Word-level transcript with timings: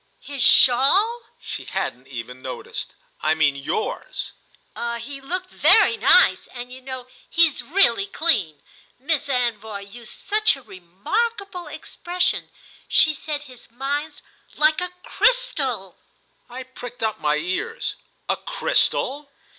"His 0.21 0.41
shawl?" 0.41 1.21
She 1.39 1.65
hadn't 1.65 2.07
even 2.07 2.41
noticed. 2.41 2.95
"I 3.21 3.35
mean 3.35 3.55
yours." 3.55 4.33
"He 4.99 5.21
looked 5.21 5.51
very 5.51 5.95
nice, 5.95 6.47
and 6.47 6.73
you 6.73 6.81
know 6.81 7.05
he's 7.29 7.61
really 7.61 8.07
clean. 8.07 8.63
Miss 8.97 9.29
Anvoy 9.29 9.81
used 9.81 10.13
such 10.13 10.55
a 10.55 10.63
remarkable 10.63 11.67
expression—she 11.67 13.13
said 13.13 13.43
his 13.43 13.69
mind's 13.69 14.23
like 14.55 14.81
a 14.81 14.89
crystal!" 15.03 15.99
I 16.49 16.63
pricked 16.63 17.03
up 17.03 17.19
my 17.19 17.35
ears. 17.35 17.95
"A 18.27 18.37
crystal?" 18.37 19.29